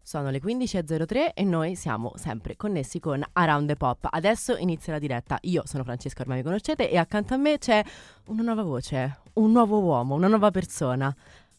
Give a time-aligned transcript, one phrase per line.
[0.00, 4.06] Sono le 15.03 e noi siamo sempre connessi con Around the Pop.
[4.08, 5.38] Adesso inizia la diretta.
[5.42, 7.82] Io sono Francesca, ormai mi conoscete, e accanto a me c'è
[8.26, 11.12] una nuova voce, un nuovo uomo, una nuova persona.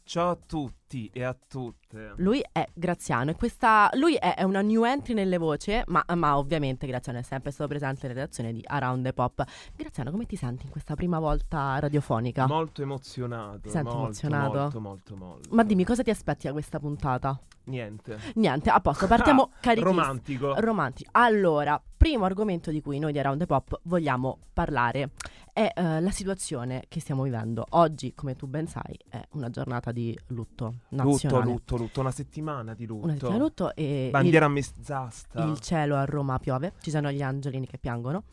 [0.08, 2.14] Ciao a tutti e a tutte.
[2.16, 6.38] Lui è Graziano e questa, lui è, è una new entry nelle voci, ma, ma
[6.38, 9.44] ovviamente Graziano è sempre stato presente nella redazione di Around the Pop.
[9.76, 12.48] Graziano, come ti senti in questa prima volta radiofonica?
[12.48, 13.60] Molto emozionato.
[13.60, 14.58] Ti senti molto, emozionato?
[14.58, 15.50] Molto, molto, molto.
[15.54, 17.38] Ma dimmi, cosa ti aspetti da questa puntata?
[17.66, 18.18] Niente.
[18.36, 19.98] Niente, a posto, partiamo carichissimi.
[19.98, 20.54] Romantico.
[20.58, 21.10] Romantici.
[21.12, 25.10] Allora, primo argomento di cui noi di Around the Pop vogliamo parlare
[25.58, 27.66] è eh, la situazione che stiamo vivendo.
[27.70, 31.46] Oggi, come tu ben sai, è una giornata di lutto lutto, nazionale.
[31.46, 32.00] lutto, lutto.
[32.00, 33.06] Una settimana di lutto.
[33.06, 35.44] Una settimana di lutto e Bandiera a mezz'asta.
[35.44, 38.26] il, il cielo a Roma piove, ci sono gli angelini che piangono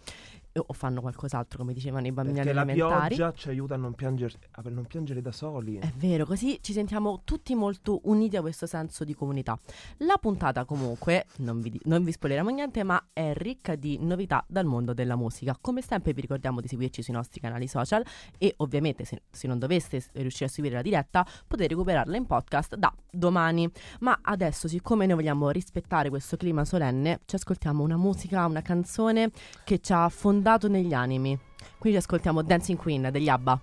[0.56, 3.14] o fanno qualcos'altro, come dicevano i bambini Perché la elementari.
[3.16, 5.78] pioggia ci aiuta a non, piangere, a non piangere da soli.
[5.78, 9.58] È vero, così ci sentiamo tutti molto uniti a questo senso di comunità.
[9.98, 14.64] La puntata comunque, non vi, non vi spoileremo niente, ma è ricca di novità dal
[14.64, 15.56] mondo della musica.
[15.60, 18.04] Come sempre vi ricordiamo di seguirci sui nostri canali social
[18.38, 22.76] e ovviamente se, se non doveste riuscire a seguire la diretta potete recuperarla in podcast
[22.76, 23.68] da domani.
[24.00, 29.30] Ma adesso, siccome noi vogliamo rispettare questo clima solenne, ci ascoltiamo una musica, una canzone
[29.64, 31.38] che ci ha fondato negli animi.
[31.78, 33.60] Quindi ascoltiamo Dancing Queen degli ABBA.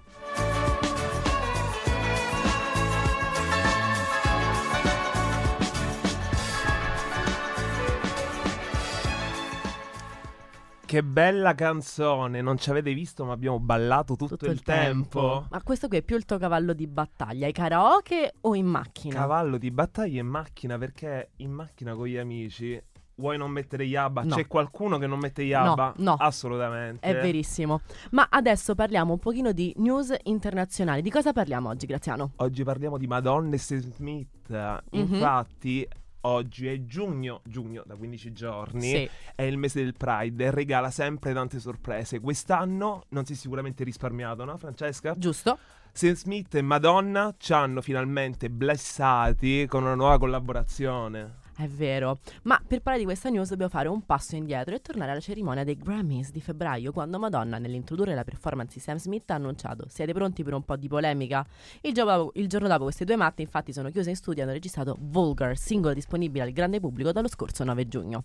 [10.91, 12.41] Che bella canzone.
[12.41, 15.45] Non ci avete visto, ma abbiamo ballato tutto, il, tempo.
[15.49, 19.15] Ma questo qui è più il tuo cavallo di battaglia, ai karaoke o in macchina?
[19.15, 22.77] Cavallo di battaglia in macchina perché in macchina con gli amici
[23.15, 24.23] vuoi non mettere Yabba?
[24.23, 24.35] No.
[24.35, 25.93] C'è qualcuno che non mette Yabba?
[25.97, 26.13] no.
[26.13, 27.07] Assolutamente.
[27.07, 27.81] È verissimo.
[28.11, 31.01] Ma adesso parliamo un pochino di news internazionali.
[31.01, 32.31] Di cosa parliamo oggi, Graziano?
[32.37, 34.49] Oggi parliamo di Madonna e Smith.
[34.49, 34.81] Mhm.
[34.91, 35.87] Infatti,
[36.21, 38.89] oggi è giugno, giugno da 15 giorni.
[38.89, 39.09] Sì.
[39.35, 42.19] È il mese del Pride e regala sempre tante sorprese.
[42.19, 45.13] Quest'anno non si è sicuramente risparmiato, no, Francesca?
[45.17, 45.57] Giusto?
[45.93, 51.39] Sam Smith e Madonna ci hanno finalmente blessati con una nuova collaborazione.
[51.61, 52.17] È vero.
[52.43, 55.63] Ma per parlare di questa news dobbiamo fare un passo indietro e tornare alla cerimonia
[55.63, 60.11] dei Grammys di febbraio, quando Madonna, nell'introdurre la performance di Sam Smith, ha annunciato: Siete
[60.11, 61.45] pronti per un po' di polemica?
[61.81, 64.43] Il giorno dopo, il giorno dopo queste due matte, infatti, sono chiuse in studio e
[64.45, 68.23] hanno registrato Vulgar, singolo disponibile al grande pubblico dallo scorso 9 giugno.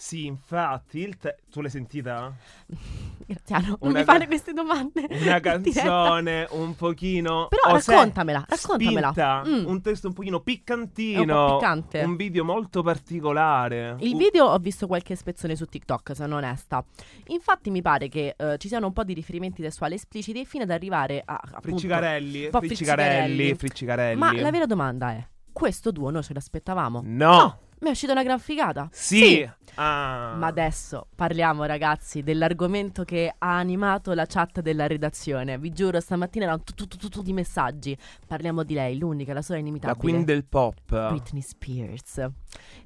[0.00, 2.32] Sì, infatti, il te- tu l'hai sentita?
[3.26, 5.06] Graziano, non Una mi fare queste domande.
[5.10, 7.48] Una canzone un pochino.
[7.48, 9.10] Però o se- raccontamela, raccontamela.
[9.10, 9.66] spinta, Mm.
[9.66, 11.20] Un testo un pochino piccantino.
[11.44, 12.02] un po' piccante.
[12.04, 13.96] Un video molto particolare.
[13.98, 16.84] Il U- video ho visto qualche spezzone su TikTok, sono onesta.
[17.26, 20.70] Infatti mi pare che eh, ci siano un po' di riferimenti sessuali espliciti fino ad
[20.70, 23.54] arrivare a appunto, Friccicarelli, friccicarelli, friccicarelli.
[23.56, 24.18] friccicarelli.
[24.18, 27.02] Ma la vera domanda è: questo duo noi ce l'aspettavamo?
[27.04, 27.58] No.
[27.80, 28.88] Mi è uscita una gran figata.
[28.90, 29.48] Sì.
[29.80, 30.34] Ah.
[30.36, 35.56] Ma adesso parliamo, ragazzi, dell'argomento che ha animato la chat della redazione.
[35.58, 37.96] Vi giuro, stamattina erano tu, tu, tu, di messaggi.
[38.26, 40.00] Parliamo di lei, l'unica, la sola La inimitabile.
[40.00, 41.08] queen del pop.
[41.10, 42.16] Britney Spears.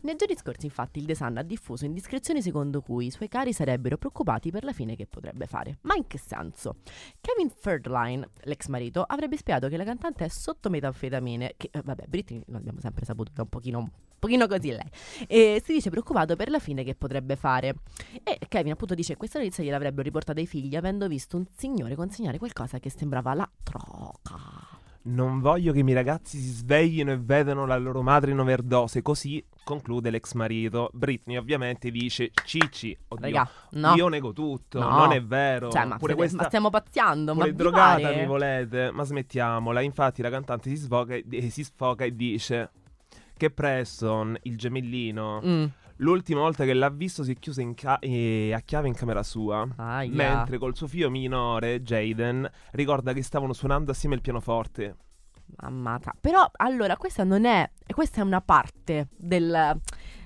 [0.03, 3.55] Nei giorni scorsi, infatti, il The Sun ha diffuso indiscrezioni secondo cui i suoi cari
[3.55, 5.79] sarebbero preoccupati per la fine che potrebbe fare.
[5.83, 6.77] Ma in che senso?
[7.23, 12.05] Kevin Ferdline, l'ex marito, avrebbe spiegato che la cantante è sotto metanfetamine, che eh, vabbè,
[12.09, 13.91] Britney l'abbiamo sempre saputo che è un pochino,
[14.22, 14.88] pochino così lei,
[15.27, 17.75] e si dice preoccupato per la fine che potrebbe fare.
[18.22, 21.97] E Kevin appunto dice che questa notizia gliel'avrebbero riportata i figli avendo visto un signore
[21.97, 24.78] consegnare qualcosa che sembrava la droga.
[25.05, 29.03] Non voglio che i miei ragazzi si sveglino e vedano la loro madre in overdose.
[29.03, 30.91] Così conclude l'ex marito.
[30.93, 33.94] Britney ovviamente dice: Cicci, oddio, Raga, no.
[33.94, 34.78] io nego tutto.
[34.78, 34.99] No.
[34.99, 35.69] Non è vero.
[35.72, 38.21] Cioè, ma, Pure questa ma stiamo pazziando, ma drogata pare?
[38.21, 38.93] mi volete.
[38.93, 39.81] Ma smettiamola.
[39.81, 42.71] Infatti, la cantante si, sfoga e, si sfoca e dice:
[43.43, 45.65] Che Preston, il gemellino, Mm.
[45.97, 49.25] l'ultima volta che l'ha visto si è chiuso in ca- eh, a chiave in camera
[49.25, 49.67] sua.
[49.75, 50.15] Aia.
[50.15, 54.94] Mentre col suo figlio minore, Jaden, ricorda che stavano suonando assieme il pianoforte.
[55.56, 56.15] Ammata.
[56.21, 57.69] Però allora questa non è.
[57.93, 59.77] Questa è una parte del,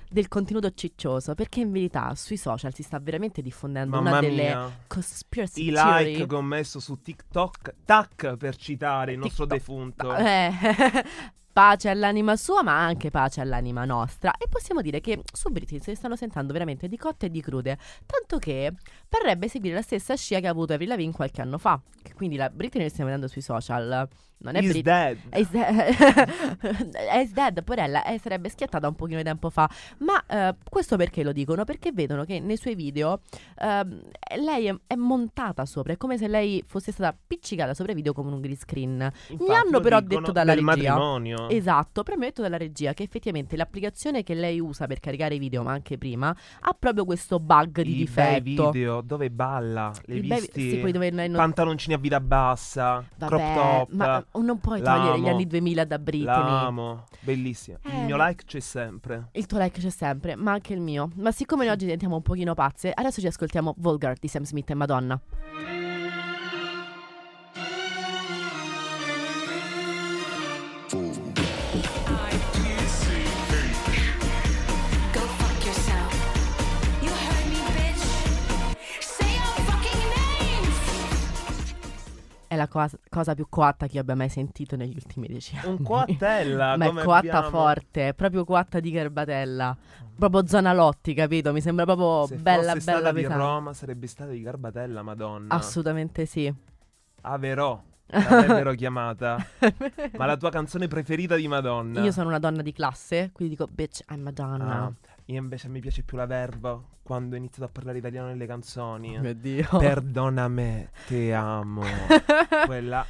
[0.07, 1.33] del contenuto ciccioso.
[1.33, 4.71] Perché in verità sui social si sta veramente diffondendo Mamma una delle mia.
[4.85, 6.03] conspiracy I theory.
[6.13, 9.57] like che ho messo su TikTok, tac per citare il nostro TikTok.
[9.59, 10.15] defunto.
[10.15, 10.51] Eh,
[11.57, 14.31] pace all'anima sua, ma anche pace all'anima nostra.
[14.37, 17.41] E possiamo dire che su Britney se ne stanno sentendo veramente di cotte e di
[17.41, 17.79] crude.
[18.05, 18.73] Tanto che
[19.09, 21.81] parrebbe seguire la stessa scia che ha avuto Avril Lavigne qualche anno fa.
[22.13, 24.07] Quindi la Britney ne stiamo vedendo sui social.
[24.39, 24.81] Non è He's Britney.
[24.83, 25.17] dead.
[25.35, 25.95] Is dead,
[27.23, 29.69] is dead, porella, eh, sarebbe schiattata un pochino di tempo fa.
[29.99, 31.63] Ma eh, questo perché lo dicono?
[31.63, 33.21] Perché vedono che nei suoi video
[33.59, 34.01] ehm,
[34.43, 38.13] lei è, è montata sopra, è come se lei fosse stata appiccicata sopra i video
[38.13, 39.11] come un green screen.
[39.29, 40.65] Infatti hanno lo però detto dalla regia.
[40.65, 41.49] matrimonio.
[41.49, 45.35] Esatto, però mi ha detto dalla regia che effettivamente l'applicazione che lei usa per caricare
[45.35, 48.69] i video, ma anche prima, ha proprio questo bug di I difetto.
[48.71, 53.03] video dove balla, le I bei- visti sì, quelli dove non- pantaloncini a vita bassa,
[53.17, 53.91] crop Vabbè, top.
[53.91, 55.33] ma non puoi togliere gli L'amo.
[55.33, 56.25] anni 2000 da Britney.
[56.25, 57.77] L'amo, bellissimo.
[57.83, 57.97] Eh.
[57.99, 59.29] Il mio like c'è sempre.
[59.33, 61.09] Il tuo like c'è sempre, ma anche il mio.
[61.15, 64.69] Ma siccome noi oggi diventiamo un pochino pazze, adesso ci ascoltiamo Vulgar di Sam Smith
[64.69, 65.19] e Madonna.
[82.57, 85.77] La cosa, cosa più coatta che io abbia mai sentito negli ultimi dieci anni.
[85.77, 89.77] Un coattella, Ma è coatta abbiamo- forte, proprio coatta di Garbatella.
[90.17, 91.53] Proprio zona Lotti, capito?
[91.53, 93.23] Mi sembra proprio Se bella, fosse bella stata di.
[93.25, 95.53] Roma sarebbe stata di Garbatella, madonna.
[95.53, 96.51] Assolutamente sì.
[97.21, 99.37] Averò, l'avrebbero chiamata.
[100.17, 102.01] Ma la tua canzone preferita di Madonna?
[102.01, 104.83] Io sono una donna di classe, quindi dico bitch, I'm Madonna.
[104.83, 104.91] Ah,
[105.29, 109.17] io invece mi piace più la verba quando ho iniziato a parlare italiano nelle canzoni.
[109.17, 109.67] Oh mio Dio.
[109.77, 111.83] Perdona me, te amo.
[112.65, 113.05] Quella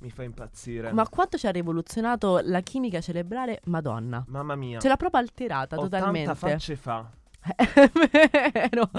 [0.00, 0.92] mi fa impazzire.
[0.92, 4.22] Ma quanto ci ha rivoluzionato la chimica cerebrale Madonna?
[4.28, 4.80] Mamma mia.
[4.80, 6.34] Ce l'ha proprio alterata 80 totalmente.
[6.34, 7.10] facce fa.
[7.42, 8.90] È vero.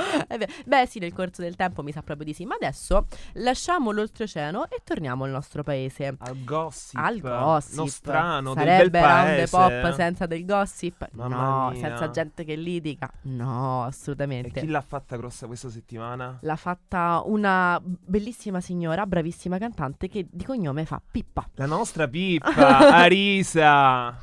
[0.65, 2.45] Beh, sì, nel corso del tempo mi sa proprio di sì.
[2.45, 6.15] Ma adesso lasciamo l'oltreoceano e torniamo al nostro paese.
[6.17, 6.99] Al gossip.
[6.99, 7.75] Al gossip.
[7.77, 9.47] Nostrano, del Sarebbe bel round paese.
[9.57, 11.07] pop senza del gossip?
[11.13, 11.79] Mamma no, mia.
[11.79, 13.09] senza gente che litiga?
[13.23, 14.59] No, E assolutamente.
[14.59, 16.37] chi l'ha fatta grossa questa settimana?
[16.41, 21.47] L'ha fatta una bellissima signora, bravissima cantante che di cognome fa Pippa.
[21.55, 22.51] La nostra Pippa,
[22.93, 24.17] Arisa.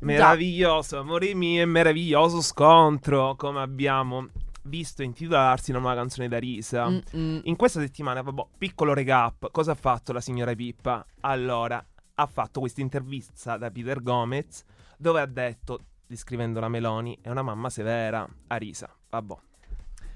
[0.00, 4.28] Meraviglioso, amore mio, e meraviglioso scontro, come abbiamo
[4.62, 6.88] visto intitolarsi una nuova canzone da Risa.
[6.88, 7.40] Mm-mm.
[7.44, 11.04] In questa settimana, vabbè, piccolo recap, cosa ha fatto la signora Pippa?
[11.20, 11.84] Allora,
[12.14, 14.62] ha fatto questa intervista da Peter Gomez
[14.96, 18.88] dove ha detto, descrivendo la Meloni, è una mamma severa, Arisa.
[19.10, 19.34] Vabbè,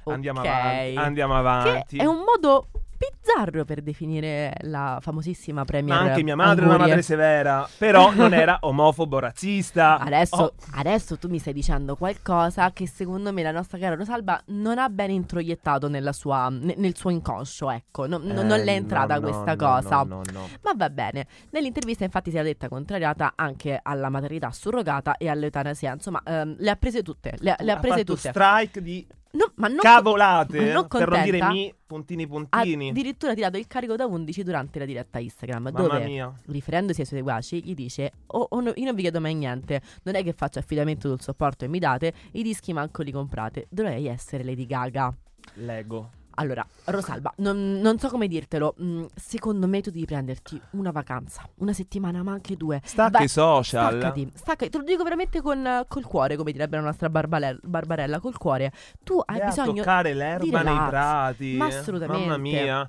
[0.04, 0.46] andiamo Ok.
[0.46, 1.96] avanti, andiamo avanti.
[1.96, 2.68] è un modo
[3.10, 8.12] bizzarro per definire la famosissima premier Ma anche mia madre è una madre severa, però
[8.12, 9.98] non era omofobo, razzista.
[9.98, 14.40] Adesso, Oh, adesso tu mi stai dicendo qualcosa che secondo me la nostra cara Rosalba
[14.46, 18.64] non ha ben introiettato nella sua, ne- nel suo inconscio, ecco, non, non- non eh,
[18.64, 19.96] le è entrata no, no, questa no, cosa.
[20.04, 20.48] No, no, no.
[20.62, 25.92] Ma va bene, nell'intervista infatti si è detta contrariata anche alla maternità surrogata e all'eutanasia,
[25.94, 28.28] insomma ehm, le ha prese tutte, le, le ha prese fatto tutte.
[28.30, 32.90] strike di No, ma non cavolate, ma non per non dire mi, puntini ha puntini.
[32.90, 36.32] addirittura tirato il carico da 11 durante la diretta Instagram, Mamma dove mia.
[36.46, 39.80] riferendosi ai suoi seguaci, gli dice: "Oh, oh, no, Io non vi chiedo mai niente,
[40.02, 43.66] non è che faccio affidamento sul supporto e mi date, i dischi manco li comprate.
[43.70, 45.14] Dovrei essere Lady Gaga.
[45.54, 46.10] Lego.
[46.34, 48.74] Allora, Rosalba, non, non so come dirtelo.
[48.82, 52.80] mm, secondo me tu devi prenderti una vacanza, una settimana, ma anche due.
[52.84, 53.90] Stacca Vai, i social.
[53.98, 57.58] Staccati, staccati, te lo dico veramente con, eh, col cuore, come direbbe la nostra Barbarella,
[57.62, 58.72] Barbarella col cuore.
[59.02, 60.88] Tu hai Vai a bisogno toccare l'erba nei relax.
[60.88, 61.54] prati.
[61.56, 62.22] Ma assolutamente.
[62.26, 62.88] Mamma mia.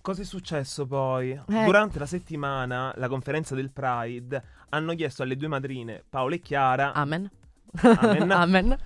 [0.00, 1.30] Cosa è successo poi?
[1.30, 1.64] Eh.
[1.64, 6.92] Durante la settimana, la conferenza del Pride, hanno chiesto alle due madrine, Paola e Chiara,
[6.92, 7.30] Amen.
[7.82, 8.30] Amen.
[8.32, 8.76] Amen.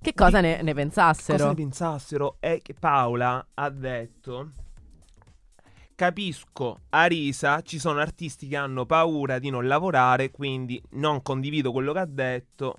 [0.00, 1.38] Che cosa ne, ne pensassero?
[1.38, 4.50] cosa ne pensassero e che Paola ha detto
[5.96, 11.72] Capisco, a Risa ci sono artisti che hanno paura di non lavorare, quindi non condivido
[11.72, 12.76] quello che ha detto.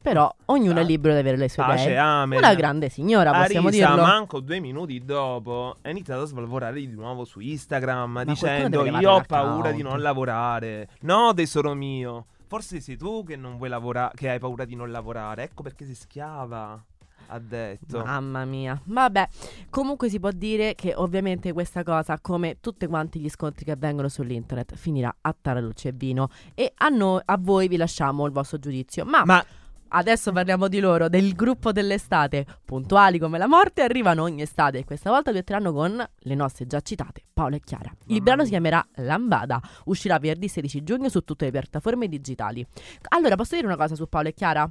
[0.00, 1.98] Però ognuno è libero di avere le sue Pace, idee.
[1.98, 2.38] amen.
[2.38, 4.02] Una grande signora, possiamo Arisa, dirlo.
[4.02, 9.10] manco due minuti dopo, è iniziato a svalvolare di nuovo su Instagram qualcuno dicendo io
[9.10, 10.88] ho paura l'account." di non lavorare.
[11.00, 12.26] No, tesoro mio.
[12.50, 15.44] Forse sei tu che non vuoi lavorare, che hai paura di non lavorare.
[15.44, 16.84] Ecco perché sei schiava.
[17.28, 18.02] Ha detto.
[18.02, 18.80] Mamma mia.
[18.82, 19.28] Vabbè,
[19.70, 24.08] comunque si può dire che ovviamente questa cosa, come tutti quanti gli scontri che avvengono
[24.08, 26.28] sull'internet, finirà a taraluce e vino.
[26.54, 29.04] E a, noi, a voi vi lasciamo il vostro giudizio.
[29.04, 29.44] Ma, Ma
[29.90, 32.46] adesso parliamo di loro, del gruppo dell'estate.
[32.64, 36.80] Puntuali come la morte, arrivano ogni estate e questa volta duetteranno con le nostre già
[36.80, 37.92] citate Paola e Chiara.
[38.06, 42.66] Il brano si chiamerà Lambada, uscirà venerdì 16 giugno su tutte le piattaforme digitali.
[43.08, 44.70] Allora, posso dire una cosa su Paola e Chiara?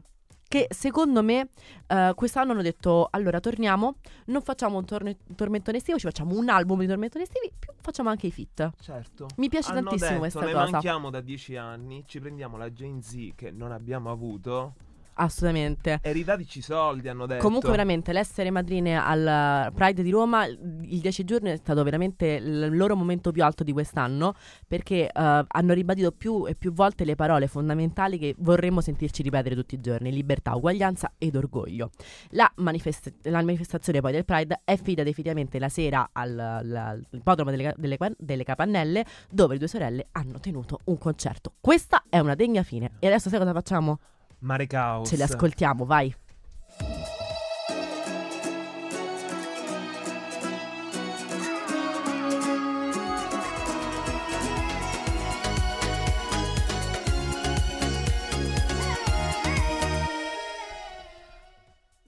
[0.50, 1.50] Che secondo me
[1.86, 6.50] eh, quest'anno hanno detto: allora torniamo, non facciamo un torne- tormentone estivo, ci facciamo un
[6.50, 8.68] album di tormentoni estivi, più facciamo anche i fit.
[8.82, 9.28] certo.
[9.36, 10.72] Mi piace Hanno tantissimo detto, questa noi cosa.
[10.72, 14.74] manchiamo da dieci anni, ci prendiamo la Gen Z che non abbiamo avuto.
[15.20, 16.00] Assolutamente.
[16.02, 17.44] E ridateci i soldi, hanno detto.
[17.44, 22.76] Comunque veramente l'essere madrine al Pride di Roma il 10 giorni è stato veramente il
[22.76, 24.34] loro momento più alto di quest'anno
[24.68, 25.12] perché eh,
[25.48, 29.82] hanno ribadito più e più volte le parole fondamentali che vorremmo sentirci ripetere tutti i
[29.82, 31.92] giorni, libertà, uguaglianza ed orgoglio.
[32.30, 37.06] La, manifest- la manifestazione poi del Pride è finita definitivamente la sera al, al- al
[37.12, 41.54] ippodromo delle, delle, delle Capannelle dove le due sorelle hanno tenuto un concerto.
[41.60, 42.92] Questa è una degna fine.
[43.00, 44.00] E adesso sai cosa facciamo?
[44.40, 45.08] Mare Caos.
[45.08, 46.14] Ce le ascoltiamo, vai.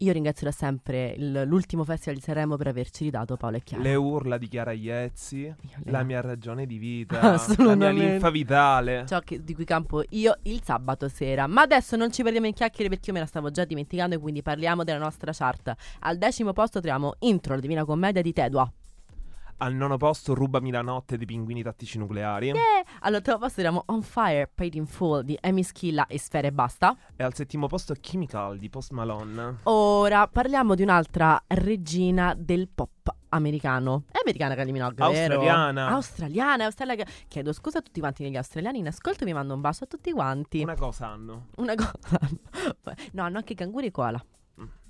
[0.02, 3.84] Io ringrazierò sempre il- l'ultimo festival di Sanremo per averci ridato Paolo e Chiara.
[3.84, 5.54] Le urla di Chiara Iezzi.
[5.86, 7.20] La mia ragione di vita.
[7.58, 9.06] la mia linfa vitale.
[9.08, 11.46] ciò che- di cui campo io il sabato sera.
[11.46, 14.18] Ma adesso non ci perdiamo in chiacchiere perché io me la stavo già dimenticando e
[14.18, 15.72] quindi parliamo della nostra chart.
[16.00, 18.72] Al decimo posto troviamo Intro, la Divina Commedia di Tedua.
[19.64, 22.50] Al nono posto, rubami la notte dei pinguini tattici nucleari.
[22.50, 22.56] Eh,
[23.02, 26.98] all'ottavo posto troviamo On Fire, Paid in Full di Amy Schilla e Sfere e Basta.
[27.16, 29.58] E al settimo posto, Chemical di Post Malone.
[29.64, 34.06] Ora parliamo di un'altra regina del pop americano.
[34.12, 35.36] È americana Kylie Minogue, vero?
[35.36, 35.88] Australiana.
[35.90, 37.12] Australiana, australiana.
[37.28, 40.12] Chiedo scusa a tutti quanti gli australiani in ascolto, vi mando un bacio a tutti
[40.12, 40.64] quanti.
[40.64, 41.50] Una cosa hanno.
[41.58, 42.20] Una cosa.
[43.14, 44.26] no, hanno anche canguri e koala.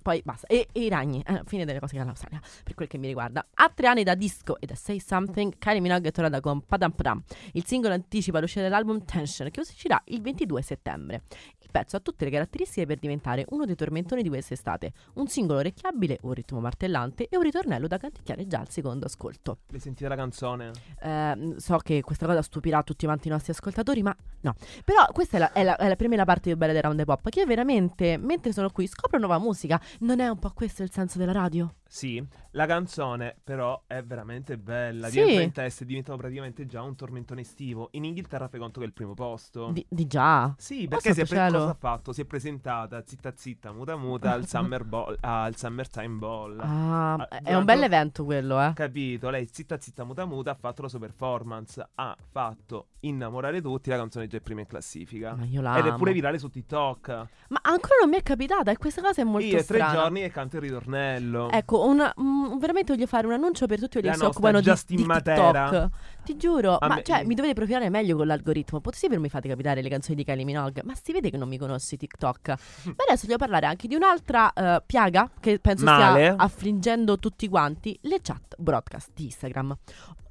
[0.02, 0.48] Poi basta.
[0.48, 1.24] E, e i ragni.
[1.26, 2.42] Eh, fine delle cose che ha l'Australia.
[2.64, 3.46] Per quel che mi riguarda.
[3.56, 6.92] A tre anni da disco e da Say Something, Kylie Minogue è tornata con Padam
[6.92, 7.22] Padam.
[7.54, 11.24] Il singolo anticipa l'uscita dell'album Tension, che uscirà il 22 settembre.
[11.72, 14.92] Pezzo ha tutte le caratteristiche per diventare uno dei tormentoni di quest'estate.
[15.14, 19.60] Un singolo orecchiabile, un ritmo martellante e un ritornello da canticchiare già al secondo ascolto.
[19.70, 20.72] Le sentite la canzone?
[21.02, 24.54] Eh, so che questa cosa stupirà tutti quanti i nostri ascoltatori, ma no.
[24.84, 26.82] Però questa è la, è la- è la- per me la parte più bella del
[26.84, 29.80] Round Pop, che veramente, mentre sono qui, scopro nuova musica.
[30.00, 31.74] Non è un po' questo il senso della radio?
[31.94, 35.10] Sì, la canzone però è veramente bella.
[35.10, 35.20] Sì.
[35.20, 37.90] Diventa in testa, è diventato praticamente già un tormentone estivo.
[37.92, 39.72] In Inghilterra fai conto che è il primo posto.
[39.72, 40.56] Di, di già.
[40.58, 42.14] Sì, Oh, perché si è, pre- cosa ha fatto?
[42.14, 46.60] Si è presentata zitta zitta, muta muta al, Summer Ball, al Summertime Ball.
[46.62, 48.72] Ah, Ah, è un bel evento quello, eh.
[48.74, 49.30] Capito?
[49.30, 53.98] Lei zitta zitta muta muta ha fatto la sua performance, ha fatto innamorare tutti, la
[53.98, 55.36] canzone è già prima in classifica.
[55.36, 57.08] Ma io la Ed è pure virale su TikTok.
[57.50, 59.94] Ma ancora non mi è capitata e questa cosa è molto Io è tre strana.
[59.94, 61.50] giorni e canto il ritornello.
[61.52, 64.66] Ecco, una- mm, veramente voglio fare un annuncio per tutti quelli che si occupano di
[64.66, 65.16] Justin TikTok.
[65.16, 65.90] Matera.
[66.24, 68.80] Ti giuro, A ma me- cioè, mi dovete profilare meglio con l'algoritmo.
[68.80, 71.48] Potete per mi fate capitare le canzoni di Kylie Minogue, ma si vede che non
[71.50, 72.48] mi conosci TikTok.
[72.86, 76.20] Ma adesso voglio parlare anche di un'altra eh, piaga che penso Male.
[76.32, 79.76] stia affliggendo tutti quanti, le chat broadcast di Instagram.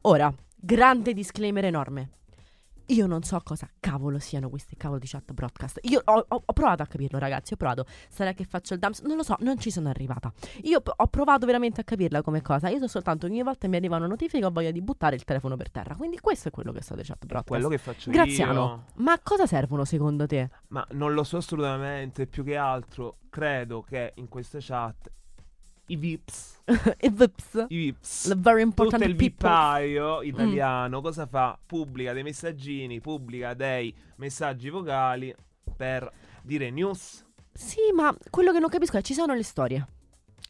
[0.02, 2.10] Ora, grande disclaimer enorme.
[2.90, 5.78] Io non so cosa cavolo siano questi cavolo di chat broadcast.
[5.82, 7.52] Io ho, ho- ho provato a capirlo, ragazzi.
[7.52, 7.86] Ho provato.
[8.08, 9.02] Sarà che faccio il dumps?
[9.02, 10.32] Non lo so, non ci sono arrivata.
[10.62, 12.68] Io ho provato veramente a capirla come cosa.
[12.68, 15.24] Io so soltanto che ogni volta mi arriva una notifica ho voglia di buttare il
[15.24, 15.94] telefono per terra.
[15.94, 17.48] Quindi questo è quello che sta dei chat broadcast.
[17.48, 19.02] Quello che faccio Graziano, io.
[19.02, 20.50] ma a cosa servono secondo te?
[20.68, 22.26] Ma non lo so assolutamente.
[22.26, 25.10] Più che altro, credo che in queste chat
[25.90, 26.62] i VIPs,
[27.00, 29.48] I VIPs, i VIPs, the very tutto important il people.
[29.48, 29.52] Mm.
[29.52, 31.58] vipaio italiano cosa fa?
[31.64, 35.34] Pubblica dei messaggini, pubblica dei messaggi vocali
[35.76, 36.10] per
[36.42, 37.24] dire news.
[37.52, 39.86] Sì, ma quello che non capisco è ci sono le storie.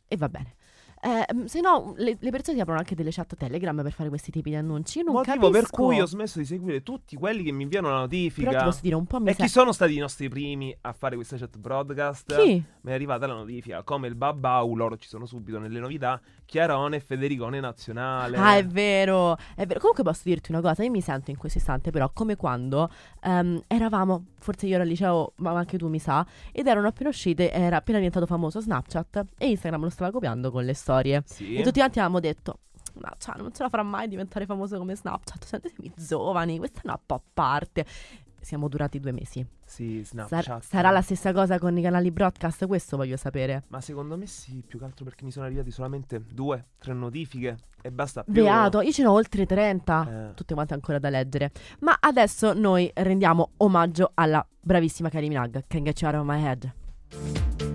[0.06, 0.56] E va bene.
[1.02, 4.08] Eh, mm, se no, le, le persone si aprono anche delle chat Telegram per fare
[4.10, 4.98] questi tipi di annunci.
[4.98, 5.50] Io non Motivo capisco.
[5.50, 8.48] per cui ho smesso di seguire tutti quelli che mi inviano la notifica.
[8.48, 10.76] Però ti posso dire un po' mi E sa- chi sono stati i nostri primi
[10.82, 12.36] a fare questa chat broadcast?
[12.36, 12.62] Chi?
[12.82, 16.96] Mi è arrivata la notifica, come il Babbau, loro ci sono subito nelle novità, Chiarone
[16.96, 18.36] e Federicone Nazionale.
[18.36, 19.80] Ah, è vero, è vero.
[19.80, 22.90] Comunque posso dirti una cosa, io mi sento in questo istante però come quando
[23.22, 27.08] ehm, eravamo, forse io ero al liceo, ma anche tu mi sa, ed erano appena
[27.08, 30.88] uscite, era appena diventato famoso Snapchat e Instagram lo stava copiando con le storie.
[31.24, 31.56] Sì.
[31.56, 32.58] E tutti quanti avevamo detto,
[32.94, 36.82] ma cioè, non ce la farà mai diventare famoso come Snapchat, sentitevi giovani, questa è
[36.84, 37.82] una pop art.
[38.42, 39.46] Siamo durati due mesi.
[39.66, 40.62] Sì, Sar- Snapchat.
[40.62, 42.66] sarà la stessa cosa con i canali broadcast?
[42.66, 43.64] Questo voglio sapere.
[43.68, 47.56] Ma secondo me sì, più che altro perché mi sono arrivati solamente due, tre notifiche
[47.82, 48.32] e basta più.
[48.32, 50.30] Beato, io ce n'ho oltre 30.
[50.30, 50.34] Eh.
[50.34, 51.52] tutte quante ancora da leggere.
[51.80, 56.42] Ma adesso noi rendiamo omaggio alla bravissima Kylie Minogue, Can Get You Out of My
[56.42, 57.69] Head.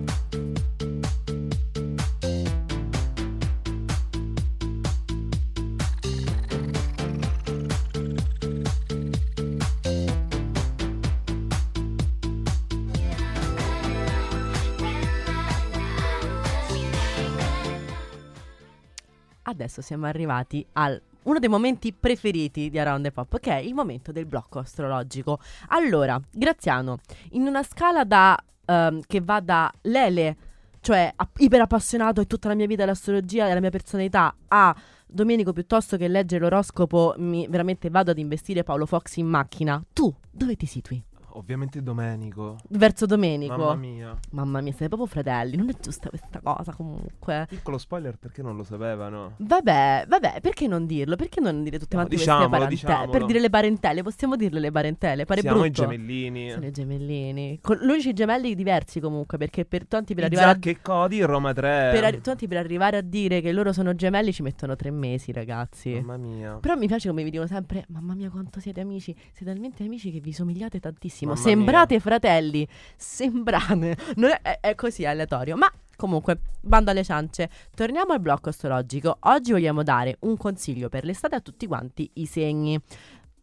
[19.55, 23.73] Adesso siamo arrivati al uno dei momenti preferiti di Around the Pop, che è il
[23.73, 25.39] momento del blocco astrologico.
[25.69, 26.99] Allora, Graziano,
[27.31, 30.37] in una scala da ehm, che va da Lele,
[30.81, 34.75] cioè a- iper appassionato e tutta la mia vita dell'astrologia e della mia personalità, a
[35.07, 39.81] Domenico piuttosto che leggere l'oroscopo, mi veramente vado ad investire Paolo Fox in macchina.
[39.93, 41.01] Tu dove ti situi?
[41.37, 42.55] Ovviamente Domenico.
[42.69, 43.55] Verso Domenico.
[43.57, 44.17] Mamma mia.
[44.31, 47.45] Mamma mia, siete proprio fratelli, non è giusta questa cosa comunque.
[47.49, 49.33] Piccolo spoiler perché non lo sapevano.
[49.37, 51.15] Vabbè, vabbè, perché non dirlo?
[51.17, 52.93] Perché non dire tutte No, quante diciamolo, queste parentele?
[52.93, 53.11] diciamolo.
[53.17, 55.69] Per dire le parentele, possiamo dirle le parentele, pare Siamo brutto.
[55.69, 56.49] i gemellini.
[56.51, 57.59] Sono i gemellini.
[57.61, 61.89] Con l'unici gemelli diversi comunque, perché per tanti per arrivare a e Cody, Roma 3.
[61.93, 65.33] per, arri- tanti per arrivare a dire che loro sono gemelli ci mettono tre mesi,
[65.33, 65.93] ragazzi.
[65.95, 66.53] Mamma mia.
[66.61, 69.13] Però mi piace come vi dicono sempre: Mamma mia, quanto siete amici!
[69.33, 71.24] Siete talmente amici che vi somigliate tantissimo.
[71.25, 72.67] Mamma Sembrate fratelli.
[72.95, 73.97] Sembrate.
[74.15, 75.55] Non è, è- è così aleatorio.
[75.55, 77.49] Ma comunque, bando alle ciance.
[77.75, 79.17] Torniamo al blocco astrologico.
[79.21, 82.79] Oggi vogliamo dare un consiglio per l'estate a tutti quanti i segni.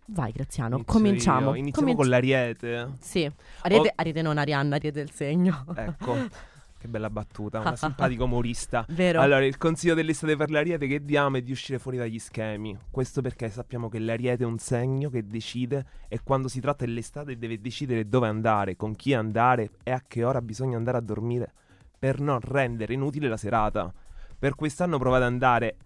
[0.07, 1.51] Vai, Graziano, Inizio cominciamo.
[1.51, 1.55] io.
[1.57, 2.89] Iniziamo Cominci- con l'ariete.
[3.01, 3.31] Sì,
[3.63, 3.93] Ariete, Oh.
[3.95, 5.65] Ariete non Arianna, Ariete del segno.
[5.77, 6.17] Ecco.
[6.83, 8.85] Che bella battuta, una simpatico umorista.
[8.91, 9.21] Vero?
[9.21, 12.77] Allora, il consiglio dell'estate per l'ariete che diamo è di uscire fuori dagli schemi.
[12.91, 17.39] Questo perché sappiamo che l'ariete è un segno che decide e quando si tratta dell'estate
[17.39, 21.53] deve decidere dove andare, con chi andare e a che ora bisogna andare a dormire
[21.97, 23.95] per non rendere inutile la serata.
[24.37, 25.77] Per quest'anno provate ad andare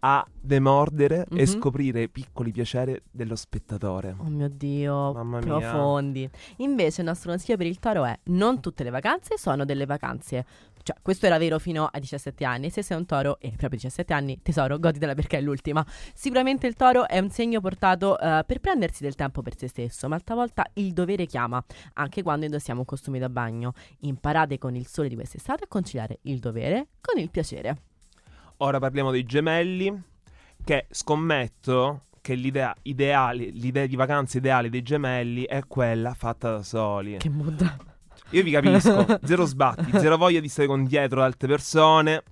[0.00, 1.44] a demordere e Mhm.
[1.46, 4.14] scoprire i piccoli piaceri dello spettatore.
[4.18, 5.58] Oh mio Dio, Mamma mia.
[5.58, 6.28] profondi.
[6.58, 10.44] Invece il nostro consiglio per il toro è non tutte le vacanze sono delle vacanze.
[10.80, 12.70] Cioè, questo era vero fino ai 17 anni.
[12.70, 15.84] Se sei un toro e proprio 17 anni, tesoro, goditela perché è l'ultima.
[16.14, 20.08] Sicuramente il toro è un segno portato eh, per prendersi del tempo per se stesso,
[20.08, 21.62] ma talvolta il dovere chiama,
[21.94, 23.72] anche quando indossiamo un costume da bagno.
[24.00, 27.82] Imparate con il sole di quest'estate a conciliare il dovere con il piacere.
[28.58, 30.02] Ora parliamo dei gemelli,
[30.64, 36.62] che scommetto che l'idea ideale, l'idea di vacanza ideale dei gemelli è quella fatta da
[36.62, 37.16] soli.
[37.18, 37.76] Che mood.
[38.30, 42.22] Io vi capisco, zero sbatti, zero voglia di stare con dietro altre persone.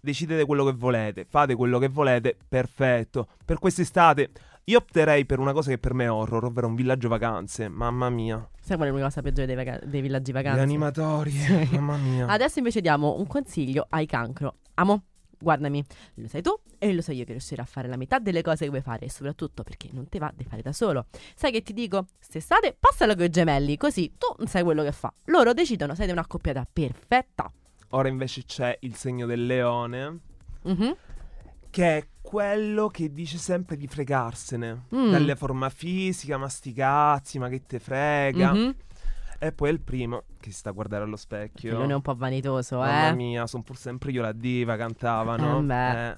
[0.00, 3.28] Decidete quello che volete, fate quello che volete, perfetto.
[3.44, 4.30] Per quest'estate
[4.64, 7.68] io opterei per una cosa che per me è horror, ovvero un villaggio vacanze.
[7.68, 8.46] Mamma mia.
[8.60, 10.60] Sai qual è l'unica cosa peggiore dei, vaca- dei villaggi vacanze?
[10.60, 11.68] animatori, Sì.
[11.72, 12.26] mamma mia.
[12.26, 14.56] Adesso invece diamo un consiglio ai cancro.
[14.74, 15.02] Amo,
[15.42, 15.84] guardami,
[16.14, 18.64] lo sai tu e lo so io che riuscirò a fare la metà delle cose
[18.64, 21.06] che vuoi fare e soprattutto perché non ti va di fare da solo.
[21.34, 22.06] Sai che ti dico?
[22.18, 25.12] St'estate passalo con i gemelli, così tu non sai quello che fa.
[25.26, 27.52] Loro decidono, siete una accoppiata perfetta.
[27.90, 30.18] Ora invece c'è il segno del leone.
[30.64, 30.96] Mhm.
[31.70, 35.10] che è quello che dice sempre di fregarsene Mm.
[35.10, 38.52] dalle forma fisica, ma sti cazzi, ma che te frega.
[38.52, 38.74] Mhm.
[39.44, 41.72] E poi è il primo che si sta a guardare allo Il specchio.
[41.76, 43.14] leone è un po' vanitoso, Mamma eh.
[43.14, 45.60] mia, sono pur sempre io la diva, cantavano.
[45.68, 45.74] Eh.
[46.08, 46.16] Eh,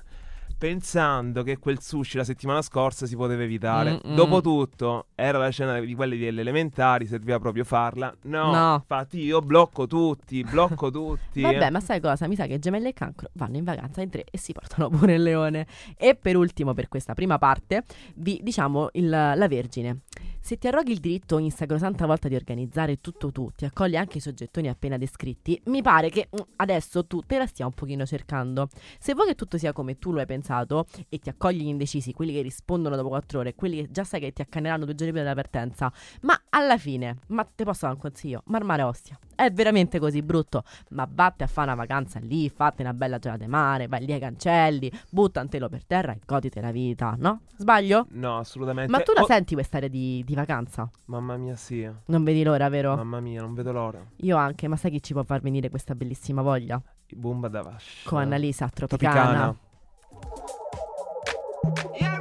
[0.57, 4.01] pensando che quel sushi la settimana scorsa si poteva evitare.
[4.05, 4.15] Mm-mm.
[4.15, 8.15] Dopotutto, era la scena di quelle delle elementari, serviva proprio farla.
[8.23, 8.75] No, No.
[8.77, 11.41] infatti io blocco tutti, blocco tutti.
[11.43, 12.29] Vabbè, ma sai cosa?
[12.29, 15.15] Mi sa che gemelli e cancro vanno in vacanza in tre e si portano pure
[15.15, 15.67] il leone.
[15.97, 17.85] E per ultimo, per questa prima parte,
[18.17, 20.01] vi diciamo il- la Vergine.
[20.47, 24.19] Se ti arroghi il diritto ogni sacrosanta volta di organizzare tutto tu, ti accogli anche
[24.19, 28.05] i soggettoni appena descritti, mi pare che mm, adesso tu te la stia un pochino
[28.05, 28.69] cercando.
[28.99, 32.13] Se vuoi che tutto sia come tu lo hai pensato e ti accogli gli indecisi,
[32.13, 35.13] quelli che rispondono dopo quattro ore, quelli che già sai che ti accanneranno due giorni
[35.15, 38.43] prima della partenza, ma alla fine, ma te posso dare un consiglio?
[38.45, 39.19] Marmare ostia.
[39.35, 43.45] È veramente così brutto, ma vatte a fare una vacanza lì, fate una bella giornata
[43.45, 47.15] di mare, vai lì ai cancelli, butta un telo per terra e goditi la vita,
[47.19, 47.41] no?
[47.57, 48.07] Sbaglio?
[48.11, 48.91] No, assolutamente.
[48.91, 50.91] Ma tu la Oh, senti quest'area di, di vacanza?
[51.07, 51.89] Mamma mia, sì.
[52.07, 52.95] Non vedi l'ora, vero?
[52.95, 54.05] Mamma mia, non vedo l'ora.
[54.17, 56.81] Io anche, ma sai chi ci può far venire questa bellissima voglia?
[57.09, 58.03] I Bumba Davash.
[58.05, 59.57] Con Annalisa Tropicana.
[59.57, 59.57] Tropicana.
[61.99, 62.14] Yeah,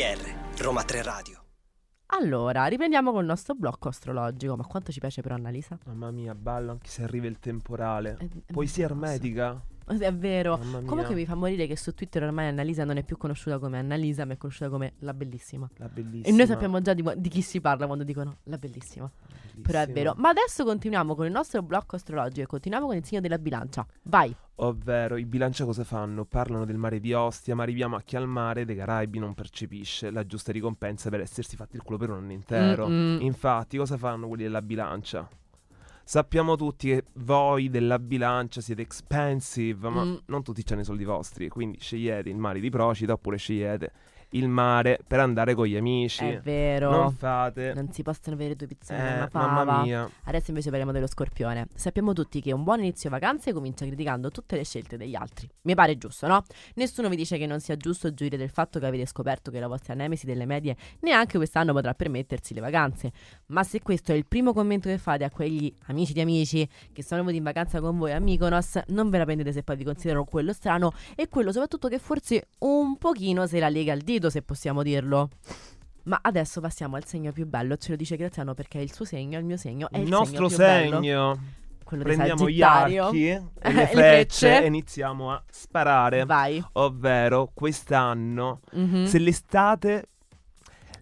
[0.00, 1.44] RTR, Roma 3 Radio.
[2.06, 4.56] Allora, riprendiamo col nostro blocco astrologico.
[4.56, 5.78] Ma quanto ci piace però Annalisa?
[5.84, 8.16] Mamma mia, ballo anche se arriva il temporale.
[8.18, 9.12] È- è Poesia meraviglioso.
[9.26, 9.62] ermetica.
[9.98, 10.58] È vero.
[10.84, 14.24] Comunque mi fa morire che su Twitter ormai Annalisa non è più conosciuta come Annalisa,
[14.24, 15.68] ma è conosciuta come la bellissima.
[15.76, 16.34] La bellissima.
[16.34, 19.10] E noi sappiamo già di, di chi si parla quando dicono la bellissima.
[19.60, 20.14] Però è vero.
[20.16, 23.86] Ma adesso continuiamo con il nostro blocco astrologico e continuiamo con il segno della bilancia.
[24.02, 24.34] Vai.
[24.62, 26.24] Ovvero, i bilancia cosa fanno?
[26.24, 30.10] Parlano del mare di Ostia, ma arriviamo a chi al mare dei Caraibi non percepisce
[30.10, 32.86] la giusta ricompensa per essersi fatti il culo per un anno intero.
[32.86, 33.22] Mm-mm.
[33.22, 35.28] Infatti, cosa fanno quelli della bilancia?
[36.04, 40.14] Sappiamo tutti che voi della bilancia siete expensive, ma Mm.
[40.26, 43.92] non tutti hanno i soldi vostri, quindi scegliete il mare di Procida oppure scegliete
[44.30, 46.24] il mare per andare con gli amici.
[46.24, 46.90] È vero.
[46.90, 47.72] Non fate.
[47.74, 49.46] Non si possono avere due pizzone e Eh, una fava.
[49.64, 50.10] mamma mia.
[50.24, 51.66] Adesso invece parliamo dello scorpione.
[51.74, 55.48] Sappiamo tutti che un buon inizio vacanze comincia criticando tutte le scelte degli altri.
[55.62, 56.44] Mi pare giusto, no?
[56.74, 59.66] Nessuno vi dice che non sia giusto gioire del fatto che avete scoperto che la
[59.68, 63.12] vostra nemesi delle medie neanche quest'anno potrà permettersi le vacanze.
[63.46, 67.02] Ma se questo è il primo commento che fate a quegli amici di amici che
[67.02, 69.84] sono venuti in vacanza con voi a Mykonos, non ve la prendete se poi vi
[69.84, 74.19] considerano quello strano e quello soprattutto che forse un pochino se la lega al dito,
[74.28, 75.30] se possiamo dirlo.
[76.04, 79.04] Ma adesso passiamo al segno più bello, ce lo dice Graziano perché è il suo
[79.04, 81.38] segno, il mio segno è il, Il nostro segno segno.
[81.84, 84.62] quello Prendiamo gli archi e Le le frecce.
[84.62, 86.24] e iniziamo a sparare.
[86.24, 86.62] Vai.
[86.72, 89.04] Ovvero, quest'anno, Mhm.
[89.04, 90.06] se l'estate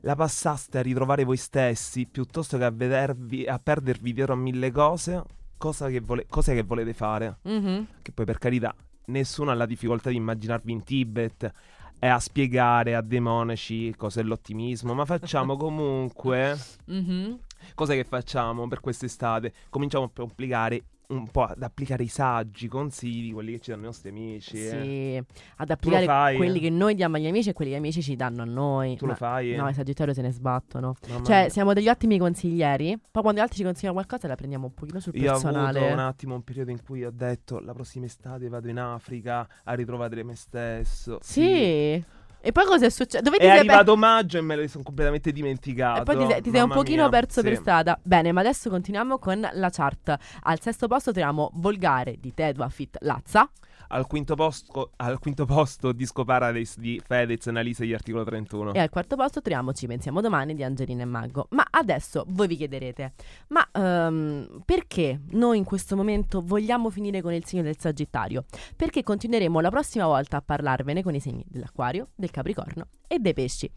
[0.03, 4.71] la passaste a ritrovare voi stessi piuttosto che a vedervi, a perdervi dietro a mille
[4.73, 5.23] cose,
[5.57, 7.39] cosa che, vole- cose che volete fare?
[7.43, 7.87] Mhm.
[8.03, 8.75] Che poi, per carità,
[9.07, 11.51] nessuno ha la difficoltà di immaginarvi in Tibet
[11.99, 16.57] e a spiegare a dei monaci cos'è l'ottimismo, ma facciamo comunque
[16.87, 17.39] Mhm.
[17.75, 19.53] Cosa che facciamo per quest'estate?
[19.69, 23.87] Cominciamo a applicare un po' ad applicare i saggi, consigli, quelli che ci danno i
[23.87, 24.57] nostri amici.
[24.63, 24.69] eh.
[24.69, 25.23] Sì,
[25.57, 26.37] ad applicare fai?
[26.37, 28.97] quelli che noi diamo agli amici e quelli che gli amici ci danno a noi.
[28.97, 29.55] Tu lo Ma- fai?
[29.57, 30.97] No, i Sagittario se ne sbattono.
[31.09, 31.49] Mamma Cioè, mia.
[31.49, 32.99] siamo degli ottimi consiglieri.
[33.11, 35.79] Poi quando gli altri ci consigliano qualcosa la prendiamo un pochino sul Io ho personale.
[35.79, 39.49] avuto un attimo un periodo in cui ho detto la prossima estate vado in Africa
[39.65, 41.19] a ritrovare me stesso.
[41.23, 42.05] Sì.
[42.41, 43.23] E poi cosa è successo?
[43.23, 46.01] Dove ti È sei arrivato maggio e me lo sono completamente dimenticato.
[46.01, 47.61] E poi ti sei, ti sei un pochino mia, perso per sì.
[47.61, 47.99] strada.
[48.03, 50.17] Bene, ma adesso continuiamo con la chart.
[50.43, 53.51] Al sesto posto troviamo Volgare di Tedua Fit Lazza.
[53.91, 58.75] Al quinto, posto, al quinto posto Disco Paradise di Fedez, Analisa e Articolo 31.
[58.75, 61.47] E al quarto posto troviamo Ci pensiamo domani di Angelina e Maggo.
[61.51, 63.13] Ma adesso voi vi chiederete:
[63.49, 68.45] ma ehm, perché noi in questo momento vogliamo finire con il segno del Sagittario?
[68.77, 73.33] Perché continueremo la prossima volta a parlarvene con i segni dell'Acquario, del Capricorno e dei
[73.33, 73.69] Pesci.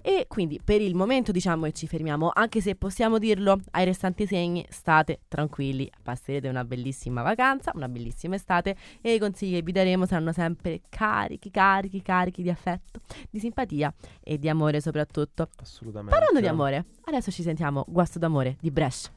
[0.00, 4.26] E quindi per il momento diciamo che ci fermiamo, anche se possiamo dirlo ai restanti
[4.26, 9.72] segni, state tranquilli, passerete una bellissima vacanza, una bellissima estate e i consigli che vi
[9.72, 13.92] daremo saranno sempre carichi, carichi, carichi di affetto, di simpatia
[14.22, 15.48] e di amore soprattutto.
[15.60, 16.14] Assolutamente.
[16.14, 19.10] Parlando di amore, adesso ci sentiamo Guasto d'amore di Brescia.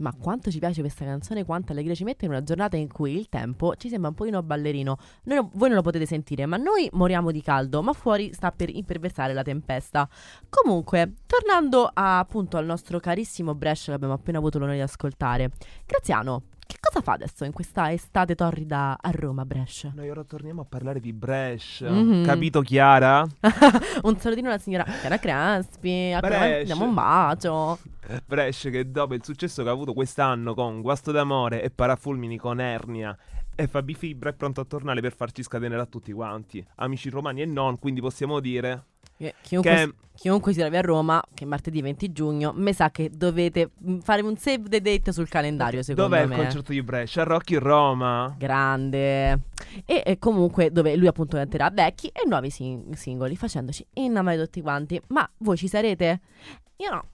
[0.00, 3.16] Ma quanto ci piace questa canzone, quanta allegria ci mette in una giornata in cui
[3.16, 4.96] il tempo ci sembra un pochino ballerino.
[5.24, 8.74] Noi voi non lo potete sentire, ma noi moriamo di caldo, ma fuori sta per
[8.74, 10.08] imperversare la tempesta.
[10.48, 15.50] Comunque, tornando a- appunto al nostro carissimo Brescia che abbiamo appena avuto l'onore di ascoltare.
[15.86, 16.44] Graziano,
[16.80, 19.92] cosa fa adesso in questa estate torrida a Roma, Brescia?
[19.94, 21.90] Noi ora torniamo a parlare di Brescia.
[21.90, 22.24] Mhm.
[22.24, 23.26] Capito Chiara?
[24.02, 26.64] un salutino alla signora Chiara Crespi, Brescia.
[26.64, 27.78] diamo un bacio.
[28.26, 32.60] Brescia che dopo il successo che ha avuto quest'anno con Guasto d'amore e Parafulmini con
[32.60, 33.16] Ernia
[33.60, 36.64] e Fabi Fibra è pronto a tornare per farci scatenere a tutti quanti.
[36.76, 38.84] Amici romani e non, quindi possiamo dire
[39.16, 42.90] Che Chiunque, che chiunque si trovi a Roma, che è martedì 20 giugno, mi sa
[42.90, 46.34] che dovete mm, fare un save the date sul calendario, secondo dov'è me.
[46.34, 47.22] il concerto di Brescia?
[47.22, 48.34] Rocky Roma.
[48.38, 49.30] Grande.
[49.84, 54.62] E, e comunque dove lui appunto canterà vecchi e nuovi sing- singoli, facendoci innamorare tutti
[54.62, 55.00] quanti.
[55.08, 56.20] Ma voi ci sarete?
[56.76, 57.04] Io no.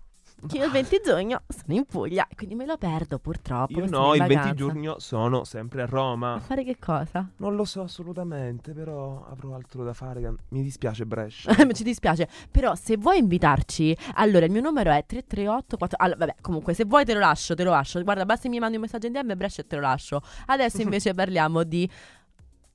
[0.53, 3.72] Io il 20 giugno sono in Puglia, quindi me lo perdo purtroppo.
[3.81, 4.55] Io no, il 20 vacanza.
[4.55, 6.38] giugno sono sempre a A Roma.
[6.40, 7.27] fare che cosa?
[7.38, 10.20] Non lo so assolutamente, però avrò altro da fare.
[10.51, 11.53] Mi dispiace Brescia.
[11.72, 15.96] Ci dispiace, però se vuoi invitarci, allora il mio numero è 338 4...
[16.01, 18.01] Allora, vabbè, comunque se vuoi te lo lascio, te lo lascio.
[18.03, 20.20] Guarda, basta mi mandi un messaggio in DM e Brescia e te lo lascio.
[20.46, 21.88] Adesso invece parliamo di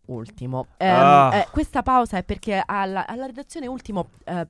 [0.07, 0.65] Ultimo.
[0.77, 1.35] Ehm, Ah.
[1.35, 4.45] eh, questa pausa è perché alla, alla redazione Ultimo eh,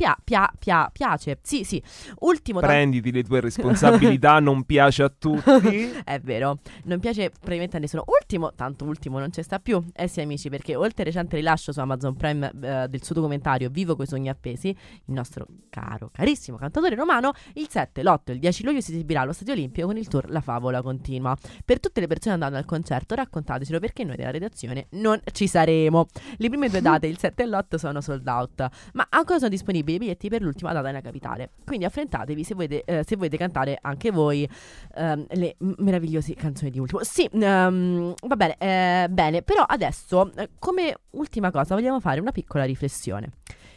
[0.00, 1.38] pia- pia- pia- piace.
[1.42, 1.82] Sì, sì.
[2.20, 5.92] Ultimo da- Prenditi le tue responsabilità, non piace a tutti.
[6.02, 8.04] È vero, non piace praticamente a nessuno.
[8.06, 9.82] Ultimo, tanto ultimo non ci sta più.
[9.94, 13.68] Eh sì, amici, perché oltre al recente rilascio su Amazon Prime eh, del suo documentario
[13.68, 18.38] Vivo coi sogni appesi, il nostro caro, carissimo cantatore romano, il 7, l'8 e il
[18.38, 21.36] 10 luglio si esibirà allo Stadio Olimpico con il tour La Favola Continua.
[21.62, 26.06] Per tutte le persone andando al concerto, raccontatecelo perché noi della redazione non ci saremo.
[26.38, 29.89] Le prime due date, il 7 e l'8, sono sold out, ma ancora sono disponibili
[29.94, 31.50] i biglietti per l'ultima data nella capitale.
[31.64, 34.48] Quindi affrettatevi se volete, eh, se volete cantare anche voi
[34.94, 37.02] ehm, le meravigliose canzoni di Ultimo.
[37.02, 42.32] Sì, ehm, va bene, eh, bene, però adesso eh, come ultima cosa vogliamo fare una
[42.32, 43.30] piccola riflessione.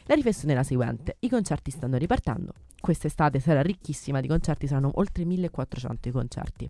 [0.06, 4.92] La riflessione è la seguente, i concerti stanno ripartendo, quest'estate sarà ricchissima di concerti, saranno
[4.96, 6.70] oltre 1400 i concerti.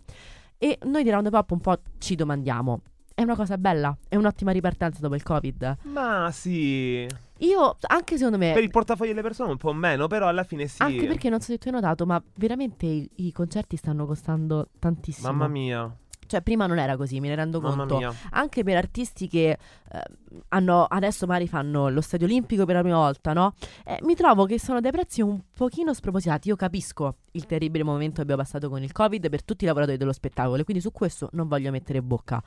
[0.60, 2.82] E noi di Round Pop un po' ci domandiamo,
[3.16, 3.96] è una cosa bella?
[4.08, 5.78] È un'ottima ripartenza dopo il Covid?
[5.84, 7.08] Ma sì.
[7.44, 8.54] Io, anche secondo me...
[8.54, 10.82] Per il portafoglio delle persone un po' meno, però alla fine sì.
[10.82, 14.70] Anche perché non so se tu hai notato, ma veramente i, i concerti stanno costando
[14.80, 15.32] tantissimo.
[15.32, 15.98] Mamma mia.
[16.26, 17.98] Cioè, prima non era così, me ne rendo Mamma conto.
[17.98, 18.14] mia.
[18.32, 20.04] Anche per artisti che eh,
[20.48, 23.54] hanno adesso magari fanno lo stadio olimpico per la prima volta, no?
[23.86, 26.48] Eh, mi trovo che sono dei prezzi un pochino spropositati.
[26.48, 29.98] Io capisco il terribile momento che abbiamo passato con il Covid per tutti i lavoratori
[29.98, 32.42] dello spettacolo, quindi su questo non voglio mettere bocca.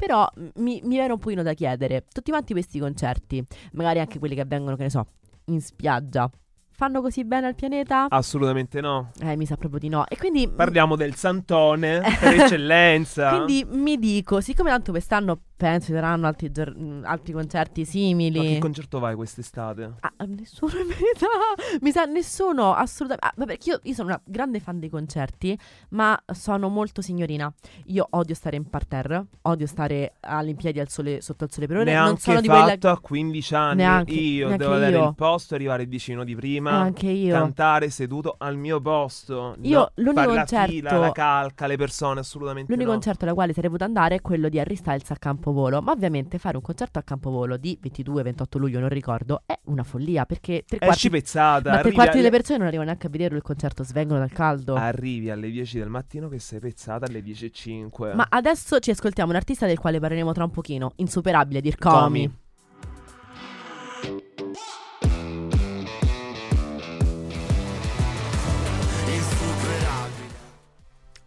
[0.00, 4.34] Però mi, mi viene un pochino da chiedere, tutti quanti questi concerti, magari anche quelli
[4.34, 5.06] che avvengono, che ne so,
[5.44, 6.30] in spiaggia,
[6.70, 8.06] fanno così bene al pianeta?
[8.08, 9.10] Assolutamente no.
[9.20, 10.06] Eh, mi sa proprio di no.
[10.08, 10.48] E quindi...
[10.48, 13.42] Parliamo del Santone per eccellenza.
[13.42, 17.92] Quindi mi dico, siccome tanto quest'anno penso ci saranno altri, gior- altri concerti Ma che
[17.92, 18.58] simili.
[18.58, 19.92] concerto vai quest'estate?
[20.00, 21.26] Ah, nessuno in verità.
[21.82, 23.26] Mi sa nessuno assolutamente.
[23.26, 25.58] Ah, vabbè, io, io sono una grande fan dei concerti,
[25.90, 27.52] ma sono molto signorina.
[27.86, 31.92] Io odio stare in parterre, odio stare all'impiedi al sole, sotto il sole per ore.
[31.92, 32.92] non Neanche sono di fatto quella.
[32.94, 33.76] a 15 anni.
[33.76, 36.70] Neanche- io neanche devo avere il posto, arrivare dieci minuti prima.
[36.72, 37.34] Anche io.
[37.34, 39.56] Cantare seduto al mio posto.
[39.62, 42.94] Io no, l'unico fare la concerto- fila, la calca, le persone, assolutamente L'unico no.
[42.96, 45.16] concerto alla quale sarei potuto andare è quello di Harry Styles a
[45.50, 45.82] Campovolo.
[45.82, 50.24] Ma ovviamente fare un concerto a Campovolo di 22-28 luglio, non ricordo, è una follia
[50.26, 51.70] perché tre quarti, Esci pezzata.
[51.70, 54.30] ma tre quarti alle- delle persone non arrivano neanche a vederlo il concerto, svengono dal
[54.32, 54.74] caldo.
[54.76, 58.14] Arrivi alle 10 del mattino che sei pezzata alle 10.05.
[58.14, 60.92] Ma adesso ci ascoltiamo un artista del quale parleremo tra un pochino.
[60.96, 61.98] Insuperabile, Dircomi.
[62.00, 62.38] Comi.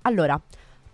[0.06, 0.40] Allora,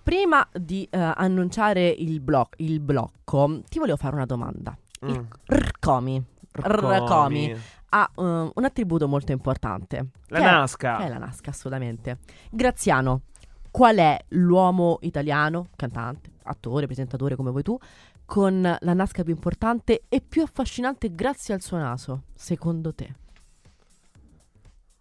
[0.10, 4.76] prima di eh, annunciare il, blo- il blocco, ti volevo fare una domanda.
[5.06, 5.10] Mm.
[5.10, 7.56] Il Rcomi Rcomi
[7.89, 10.08] ha eh, un attributo molto importante.
[10.30, 10.98] La che è- Nasca.
[10.98, 12.17] Che è la Nasca, assolutamente.
[12.50, 13.22] Graziano,
[13.69, 17.78] qual è l'uomo italiano, cantante, attore, presentatore come vuoi tu,
[18.26, 23.13] con la Nasca più importante e più affascinante grazie al suo naso, secondo te?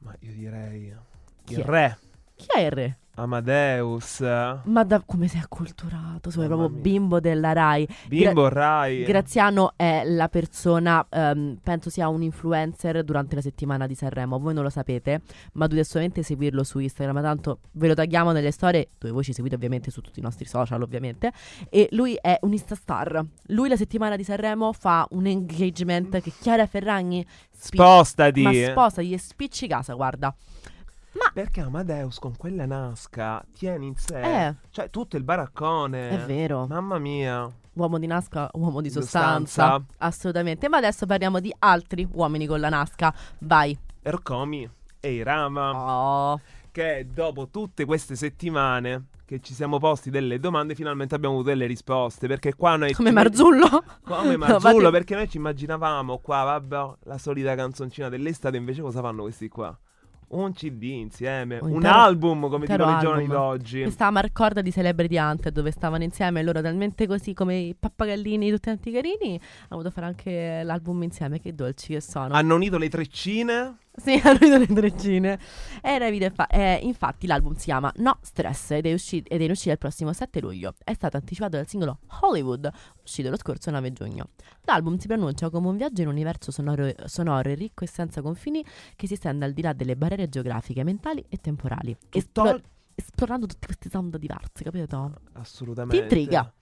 [0.00, 0.94] Ma io direi
[1.44, 1.64] Chi il è?
[1.64, 1.98] re
[2.34, 2.98] Chi è il re?
[3.18, 4.20] Amadeus.
[4.20, 6.80] Ma da come sei acculturato, sei proprio mia.
[6.80, 7.86] bimbo della Rai.
[8.06, 9.02] Bimbo Rai.
[9.02, 14.38] Graziano è la persona, ehm, penso sia un influencer durante la settimana di Sanremo.
[14.38, 15.22] Voi non lo sapete,
[15.54, 17.20] ma dovete solamente seguirlo su Instagram.
[17.20, 20.44] Tanto ve lo tagliamo nelle storie, dove voi ci seguite ovviamente su tutti i nostri
[20.44, 21.32] social, ovviamente.
[21.70, 23.24] E lui è un Instastar.
[23.48, 28.42] Lui la settimana di Sanremo fa un engagement che Chiara Ferragni spi- Spostati.
[28.42, 29.94] ma sposta, gli spicci casa,
[31.12, 31.30] guarda.
[31.32, 34.46] Perché Amadeus con quella Nasca tiene in sé.
[34.48, 34.54] Eh.
[34.70, 36.10] Cioè tutto il baraccone.
[36.10, 36.66] È vero.
[36.66, 37.50] Mamma mia.
[37.74, 39.62] Uomo di Nasca, uomo di sostanza.
[39.62, 39.86] sostanza.
[39.98, 40.68] Assolutamente.
[40.68, 43.14] Ma adesso parliamo di altri uomini con la Nasca.
[43.40, 43.78] Vai.
[44.02, 44.68] Ercomi
[45.00, 45.70] e Irama.
[46.32, 46.40] Oh.
[46.72, 51.66] Che dopo tutte queste settimane che ci siamo posti delle domande, finalmente abbiamo avuto delle
[51.66, 52.26] risposte.
[52.26, 52.94] Perché qua noi.
[52.94, 53.84] Come ci- Marzullo.
[54.04, 58.80] Come No, Marzullo, fate- perché noi ci immaginavamo qua, vabbè, la solita canzoncina dell'estate, invece
[58.82, 59.76] cosa fanno questi qua?
[60.30, 63.36] Un CD insieme, Un un, intero- album come dicono i giorni album.
[63.36, 63.82] d'oggi.
[63.82, 68.64] Questa marcorda di Celebrity Hunter dove stavano insieme loro talmente così come i pappagallini tutti
[68.68, 69.30] quanti carini.
[69.34, 71.40] Hanno voluto fare anche l'album insieme.
[71.40, 72.34] Che dolci che sono.
[72.34, 73.76] Hanno unito le treccine.
[73.98, 75.38] Sì, hanno unito le treccine.
[75.82, 79.44] Era video fa- eh, infatti l'album si chiama No Stress ed è, usci- ed è
[79.44, 80.74] in uscita il prossimo 7 luglio.
[80.82, 82.70] È stato anticipato dal singolo Hollywood,
[83.02, 84.28] uscito lo scorso 9 giugno.
[84.64, 88.22] L'album si preannuncia come un viaggio in un universo sonoro, sonoro e ricco e senza
[88.22, 88.64] confini
[88.96, 91.96] che si estende al di là delle barriere geografiche, mentali e temporali.
[92.08, 92.60] Tutto- Esplo-
[92.94, 95.12] esplorando tutti questi sound diversi, capito?
[95.34, 95.96] Assolutamente.
[95.96, 96.52] Ti intriga?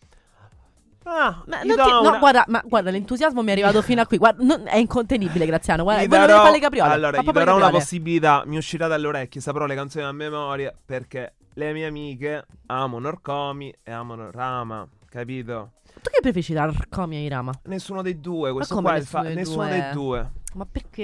[1.08, 4.06] Ah, Ma, non ti- no, una- guarda, ma guarda, l'entusiasmo mi è arrivato fino a
[4.06, 4.18] qui.
[4.18, 5.84] Guarda, non- è incontenibile, Graziano.
[5.84, 6.92] Guarda, gli darò- fare le capriole.
[6.92, 8.42] Allora, gli darò una possibilità.
[8.44, 10.74] Mi uscirà dalle orecchie, saprò le canzoni a memoria.
[10.84, 14.86] Perché le mie amiche amano Orcomi e amano Rama.
[15.08, 15.72] Capito?
[15.94, 17.52] Tu che preferisci tra Arcomi e Irama?
[17.66, 18.52] Nessuno dei due.
[18.52, 19.80] Questo come qua è il fa- nessuno dei nessuno due?
[19.80, 20.30] dei due.
[20.54, 21.02] Ma perché?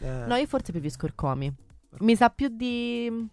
[0.00, 1.52] Eh, No, io forse preferisco Arcomi.
[2.00, 3.28] Mi sa più di.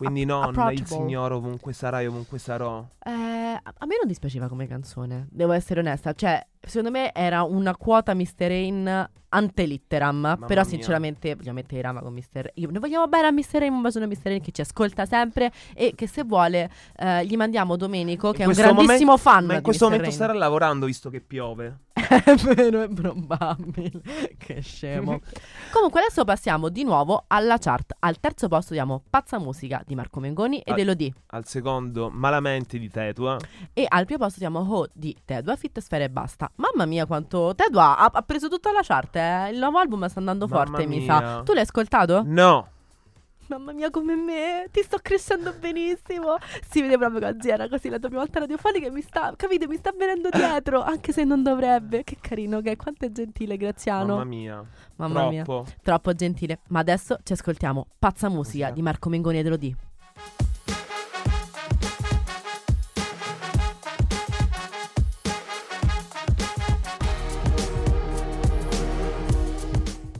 [0.00, 2.82] Quindi non il signore ovunque sarà, io ovunque sarò.
[3.04, 6.14] Eh, a me non dispiaceva come canzone, devo essere onesta.
[6.14, 8.24] Cioè, secondo me era una quota Mr.
[8.38, 10.36] Rain ante litteram.
[10.46, 10.64] però, mia.
[10.70, 12.50] sinceramente, vogliamo mettere Rama con Mr.
[12.54, 13.58] Io, noi vogliamo bene a Mr.
[13.60, 14.18] Rain, un bacione a Mr.
[14.24, 15.52] Rain che ci ascolta sempre.
[15.74, 19.44] E che se vuole, eh, gli mandiamo Domenico, che In è un grandissimo momen- fan.
[19.46, 19.90] Ma in questo Mr.
[19.92, 20.24] momento Rain.
[20.24, 21.78] starà lavorando visto che piove.
[22.10, 23.90] È vero, è probabile.
[24.36, 25.20] che scemo.
[25.70, 27.94] Comunque, adesso passiamo di nuovo alla chart.
[28.00, 30.80] Al terzo posto diamo Pazza Musica di Marco Mengoni ed Ah.
[30.80, 31.12] Elodie.
[31.26, 33.36] Al secondo, malamente di Tetua.
[33.72, 36.49] E al primo posto diamo Ho di Tedua, Fit Sfera e basta.
[36.56, 39.16] Mamma mia, quanto Tedua ha, ha preso tutta la chart.
[39.16, 39.50] Eh.
[39.52, 41.18] Il nuovo album sta andando Mamma forte, mi mia.
[41.18, 41.42] sa.
[41.42, 42.22] Tu l'hai ascoltato?
[42.26, 42.68] No,
[43.46, 46.36] mamma mia come me, ti sto crescendo benissimo.
[46.68, 49.32] Si vede proprio che oggi era così la tua prima volta radiofonica e mi sta,
[49.36, 52.04] capite, mi sta venendo dietro, anche se non dovrebbe.
[52.04, 54.16] Che carino che è, quanto è gentile Graziano.
[54.16, 54.64] Mamma mia.
[54.96, 55.66] Mamma mia, Troppo.
[55.82, 56.60] troppo gentile.
[56.68, 58.70] Ma adesso ci ascoltiamo Pazza Musica Musica.
[58.70, 59.76] di Marco Mengoni ed Elodie.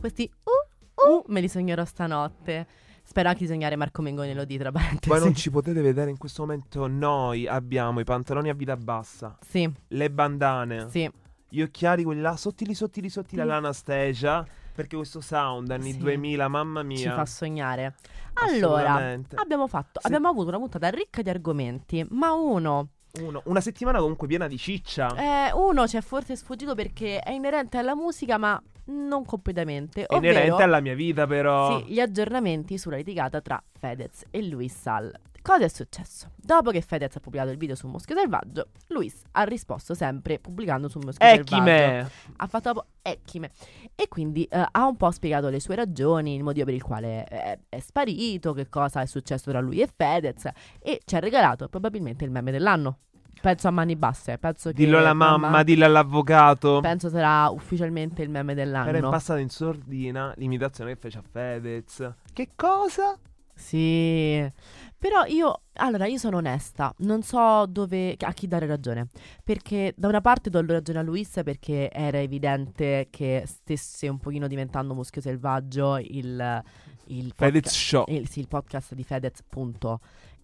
[0.01, 2.65] Questi uh, uh, me li sognerò stanotte.
[3.03, 5.07] Spero anche di sognare Marco Mengoni e Elodie tra parentesi.
[5.09, 6.87] Voi non ci potete vedere in questo momento.
[6.87, 11.09] Noi abbiamo i pantaloni a vita bassa, Sì, le bandane, sì.
[11.49, 13.47] gli occhiali, quelli là, sottili, sottili, sottili Sì.
[13.47, 14.45] all'anastesia.
[14.73, 15.97] Perché questo sound anni Sì.
[15.99, 16.97] 2000, mamma mia.
[16.97, 17.95] Ci fa sognare.
[18.33, 22.87] Allora, abbiamo fatto, Se- abbiamo avuto una puntata ricca di argomenti, ma uno
[23.19, 25.13] Uno- una settimana comunque piena di ciccia.
[25.49, 30.05] Eh, uno ci è forse sfuggito perché è inerente alla musica, ma non completamente.
[30.05, 31.79] È ovvero, inerente alla mia vita, però.
[31.79, 35.11] Sì, gli aggiornamenti sulla litigata tra Fedez e Luis Sal.
[35.41, 36.33] Cosa è successo?
[36.35, 40.87] Dopo che Fedez ha pubblicato il video su Muschio Selvaggio, Luis ha risposto sempre pubblicando
[40.87, 42.11] su Muschio Ecchi Selvaggio.
[42.35, 43.49] Ha fatto proprio ecchime.
[43.95, 47.23] E quindi eh, ha un po' spiegato le sue ragioni, il motivo per il quale
[47.23, 50.47] è, è sparito, che cosa è successo tra lui e Fedez.
[50.79, 52.99] E ci ha regalato probabilmente il meme dell'anno.
[53.41, 54.37] Penso a mani basse.
[54.37, 56.79] Penso che Dillo alla mamma, dillo all'avvocato.
[56.81, 59.09] Penso sarà ufficialmente il meme Era in dell'anno.
[59.09, 62.13] passata in sordina l'imitazione che fece a Fedez.
[62.31, 63.17] Che cosa?
[63.53, 64.49] Sì.
[64.97, 69.07] Però io, allora, io sono onesta, non so dove, a chi dare ragione.
[69.43, 74.47] Perché da una parte do ragione a Luis perché era evidente che stesse un pochino
[74.47, 76.63] diventando muschio selvaggio il,
[77.07, 78.03] il Fedez podca- Show.
[78.09, 79.99] il, sì, il podcast di Fedez, punto.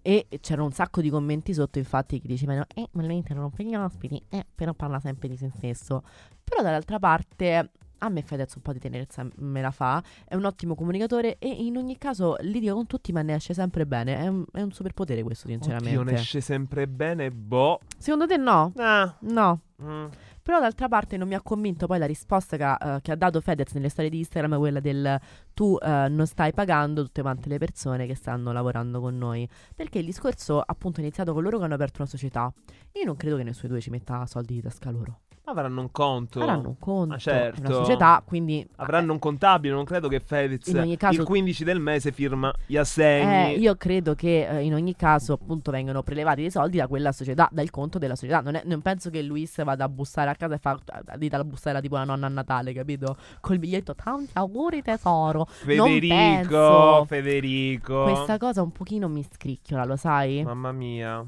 [0.08, 3.76] E c'erano un sacco di commenti sotto, infatti, che dicevano, eh, ma lui interrompe gli
[3.76, 6.02] ospiti, eh, però parla sempre di se stesso.
[6.46, 10.46] Però dall'altra parte, a me Fedez un po' di tenerezza me la fa, è un
[10.46, 14.18] ottimo comunicatore e in ogni caso litiga con tutti, ma ne esce sempre bene.
[14.18, 15.98] È un, è un superpotere questo, sinceramente.
[15.98, 17.82] Oddio, ne esce sempre bene, boh.
[17.98, 18.72] Secondo te no?
[18.78, 19.14] Ah.
[19.20, 19.60] No.
[19.84, 20.06] mm.
[20.48, 23.18] Però d'altra parte non mi ha convinto poi la risposta che ha, eh, che ha
[23.18, 25.20] dato Fedez nelle storie di Instagram, quella del
[25.54, 29.46] tu eh, non stai pagando tutte quante le persone che stanno lavorando con noi.
[29.76, 32.50] Perché il discorso appunto è iniziato con loro che hanno aperto una società.
[32.94, 35.20] Io non credo che nessuno due ci metta soldi di tasca loro.
[35.50, 36.42] Avranno un conto.
[36.42, 37.62] Avranno un conto, Ma certo.
[37.62, 38.68] è una società, quindi...
[38.76, 42.54] Avranno un contabile, non credo che Fedez In ogni caso- il 15 del mese firma
[42.66, 43.54] gli assegni.
[43.54, 47.14] Eh, io credo che eh, in ogni caso appunto vengano prelevati dei soldi da quella
[47.14, 48.42] società, dal conto della società.
[48.42, 50.78] Non, è- non penso che Luis vada a bussare a casa e fa
[51.16, 53.16] dita la bussare tipo la nonna a Natale, capito?
[53.40, 55.46] Col biglietto tanti auguri tesoro.
[55.46, 57.06] Federico.
[57.08, 58.04] Federico.
[58.04, 60.44] Questa cosa un pochino mi scricchiola, lo sai?
[60.44, 61.26] Mamma mia.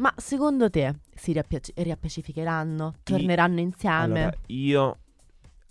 [0.00, 2.94] Ma secondo te si riappiaci- riappacificheranno?
[3.02, 3.96] Torneranno insieme?
[3.96, 4.96] Allora, io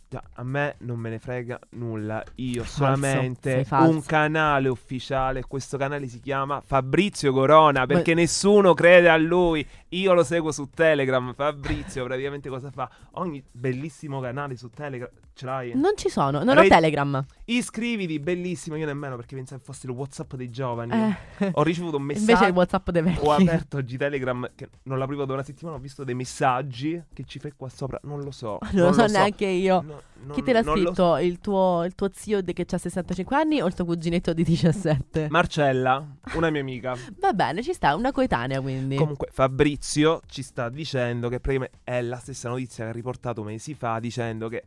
[0.07, 2.23] già, a me non me ne frega nulla.
[2.35, 3.91] Io solamente falso.
[3.91, 5.41] un canale ufficiale.
[5.47, 7.87] Questo canale si chiama Fabrizio Corona.
[7.87, 9.67] Perché nessuno crede a lui.
[9.89, 11.33] Io lo seguo su Telegram.
[11.33, 12.87] Fabrizio, praticamente cosa fa?
[13.13, 15.09] Ogni bellissimo canale su Telegram.
[15.33, 15.71] Ce l'hai?
[15.73, 17.25] Non ci sono, non Re- ho Telegram.
[17.51, 18.75] Iscriviti, bellissimo.
[18.75, 20.91] Io nemmeno perché pensavo fosse il WhatsApp dei giovani.
[21.39, 21.49] Eh.
[21.53, 22.31] Ho ricevuto un messaggio.
[22.31, 23.25] Invece il WhatsApp dei vecchi.
[23.25, 27.23] Ho aperto oggi Telegram che non l'aprivo da una settimana, ho visto dei messaggi che
[27.25, 28.59] ci fai qua sopra, non lo so.
[28.79, 29.81] Non lo so neanche io.
[29.81, 31.17] No, non- Chi te l'ha non scritto?
[31.17, 35.27] Il, tuo, il tuo zio che ha 65 anni o il tuo cuginetto di 17?
[35.29, 36.95] Marcella, una mia amica.
[37.19, 38.95] Va bene, ci sta, una coetanea quindi.
[38.95, 41.41] Comunque Fabrizio ci sta dicendo che
[41.83, 44.63] è la stessa notizia che ha riportato mesi fa dicendo che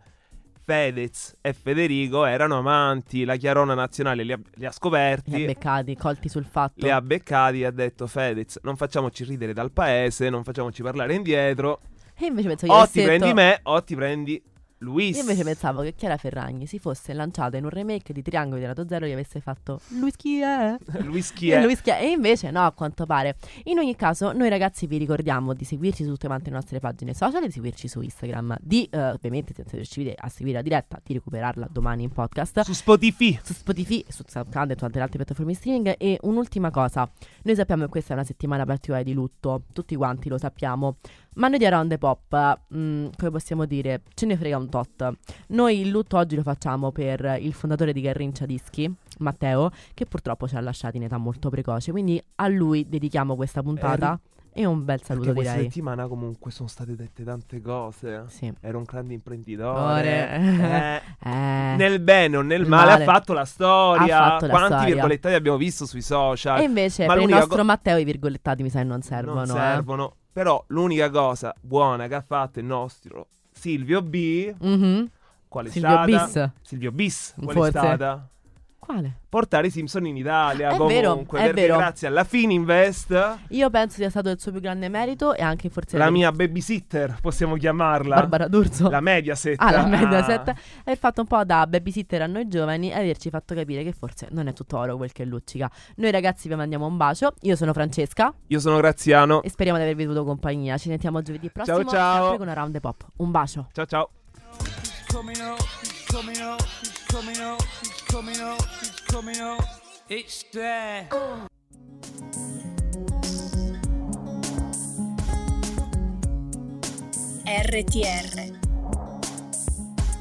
[0.64, 5.44] Fedez e Federico erano amanti, la Chiarona Nazionale li ha, li ha Li ha scoperti,
[5.44, 6.84] beccati, colti sul fatto.
[6.84, 11.14] li ha beccati e ha detto Fedez non facciamoci ridere dal paese, non facciamoci parlare
[11.14, 11.80] indietro,
[12.14, 14.42] E invece penso che o ti prendi me o ti prendi
[14.82, 15.14] Luis.
[15.16, 18.66] Io invece pensavo che Chiara Ferragni si fosse lanciata in un remake di Triangoli di
[18.66, 20.76] Lato Zero e gli avesse fatto Luis chi è?
[21.02, 21.62] Luis chi E è?
[21.62, 22.02] Luis chi è?
[22.02, 23.36] E invece no, a quanto pare.
[23.64, 27.14] In ogni caso, noi ragazzi vi ricordiamo di seguirci su tutte quante le nostre pagine
[27.14, 28.56] social e di seguirci su Instagram.
[28.60, 32.60] Di, eh, ovviamente, senza riuscire a seguire la diretta, di recuperarla domani in podcast.
[32.60, 33.38] Su Spotify.
[33.42, 35.94] su Spotify, su SoundCloud e tutte le altre piattaforme di streaming.
[35.96, 37.08] E un'ultima cosa,
[37.42, 40.96] noi sappiamo che questa è una settimana particolare di lutto, tutti quanti lo sappiamo.
[41.34, 45.12] Ma noi di Around the Pop, mm, come possiamo dire, ce ne frega un tot.
[45.48, 50.46] Noi il lutto oggi lo facciamo per il fondatore di Garrincia Dischi, Matteo, che purtroppo
[50.46, 51.90] ci ha lasciati in età molto precoce.
[51.90, 54.20] Quindi a lui dedichiamo questa puntata
[54.54, 55.68] e un bel saluto Perché questa direi.
[55.70, 58.24] settimana comunque sono state dette tante cose.
[58.28, 58.52] Sì.
[58.60, 59.14] Era un grande Ore.
[59.14, 60.28] imprenditore.
[60.30, 61.74] Eh, Eh.
[61.76, 63.04] nel bene o nel Nel male, male.
[63.04, 64.22] ha fatto la storia.
[64.22, 64.92] Ha fatto la Quanti storia.
[64.94, 66.60] virgolettati abbiamo visto sui social?
[66.60, 69.44] E invece Ma per il nostro co- Matteo i virgolettati mi sa che non servono.
[69.46, 69.82] non eh.
[70.32, 74.54] Però l'unica cosa buona che ha fatto il nostro Silvio B.
[74.58, 75.10] Mhm.
[75.46, 76.04] Qual è Silvio stata?
[76.04, 76.50] Bis.
[76.62, 77.34] Silvio Bis.
[77.36, 77.68] Qual Forse.
[77.68, 78.28] è stata?
[78.84, 79.18] Quale?
[79.28, 80.70] portare i Simpson in Italia.
[80.70, 81.76] È vero, comunque, è perché vero.
[81.76, 85.96] grazie alla Fininvest, Io penso sia stato il suo più grande merito e anche forse
[85.96, 88.16] la mia babysitter, possiamo chiamarla.
[88.16, 88.90] Barbara D'Urso.
[88.90, 89.54] La Mediaset.
[89.58, 89.86] Ah, la Ah.
[89.86, 90.52] Mediaset
[90.84, 94.26] aver fatto un po' da babysitter a noi giovani e averci fatto capire che forse
[94.32, 95.70] non è tutto oro quel che luccica.
[95.96, 97.34] Noi ragazzi vi mandiamo un bacio.
[97.42, 99.42] Io sono Francesca Io sono Graziano.
[99.42, 100.76] e speriamo di avervi avuto compagnia.
[100.76, 102.14] Ci sentiamo giovedì prossimo ciao.
[102.14, 103.06] sempre con una round the pop.
[103.18, 103.68] Un bacio.
[103.72, 104.10] Ciao ciao.
[108.12, 109.64] Coming up, he's coming up.
[110.06, 111.08] It's there.
[117.46, 118.52] RTR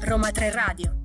[0.08, 1.01] Roma 3 Radio